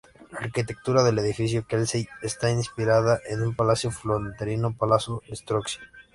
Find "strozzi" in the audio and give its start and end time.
5.31-5.77